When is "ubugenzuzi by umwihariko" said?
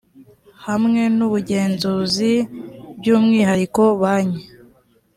1.27-3.81